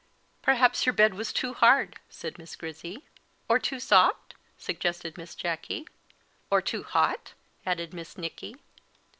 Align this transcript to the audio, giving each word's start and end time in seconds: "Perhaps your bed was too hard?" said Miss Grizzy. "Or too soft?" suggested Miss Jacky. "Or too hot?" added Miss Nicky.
"Perhaps 0.41 0.87
your 0.87 0.93
bed 0.93 1.13
was 1.13 1.31
too 1.31 1.53
hard?" 1.53 1.99
said 2.09 2.39
Miss 2.39 2.55
Grizzy. 2.55 3.05
"Or 3.47 3.59
too 3.59 3.79
soft?" 3.79 4.33
suggested 4.57 5.15
Miss 5.15 5.35
Jacky. 5.35 5.85
"Or 6.49 6.59
too 6.59 6.81
hot?" 6.81 7.35
added 7.67 7.93
Miss 7.93 8.17
Nicky. 8.17 8.55